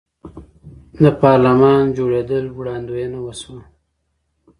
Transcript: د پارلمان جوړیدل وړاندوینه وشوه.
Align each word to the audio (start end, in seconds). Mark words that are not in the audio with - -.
د 1.03 1.05
پارلمان 1.21 1.83
جوړیدل 1.97 2.45
وړاندوینه 2.51 3.17
وشوه. 3.21 3.61